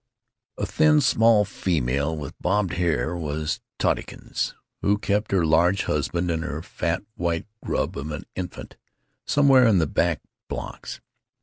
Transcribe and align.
A 0.57 0.65
thin, 0.65 0.99
small 0.99 1.45
female 1.45 2.17
with 2.17 2.33
bobbed 2.41 2.73
hair 2.73 3.15
was 3.15 3.61
Tottykins, 3.77 4.55
who 4.81 4.97
kept 4.97 5.31
her 5.31 5.45
large 5.45 5.83
husband 5.83 6.31
and 6.31 6.43
her 6.43 6.63
fat, 6.63 7.03
white 7.13 7.45
grub 7.63 7.95
of 7.95 8.09
an 8.09 8.23
infant 8.35 8.77
somewhere 9.27 9.67
in 9.67 9.77
the 9.77 9.85
back 9.85 10.23
blocks. 10.47 11.01